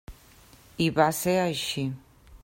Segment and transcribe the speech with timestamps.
[0.85, 1.85] I va ser així.